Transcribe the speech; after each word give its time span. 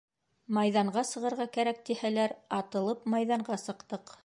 Майҙанға 0.57 1.03
сығырға 1.09 1.47
кәрәк 1.57 1.83
тиһәләр, 1.91 2.35
атылып 2.59 3.07
майҙанға 3.17 3.63
сыҡтыҡ. 3.69 4.15